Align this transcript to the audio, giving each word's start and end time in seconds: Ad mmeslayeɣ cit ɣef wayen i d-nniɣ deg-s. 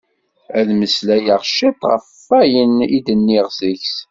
Ad 0.59 0.67
mmeslayeɣ 0.73 1.41
cit 1.55 1.81
ɣef 1.91 2.07
wayen 2.27 2.75
i 2.95 2.99
d-nniɣ 3.05 3.47
deg-s. 3.57 3.97